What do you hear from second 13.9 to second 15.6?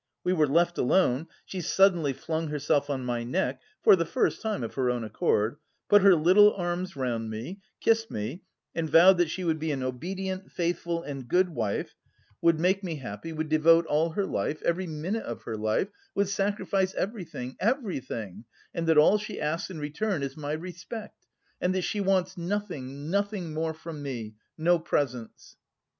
her life, every minute of her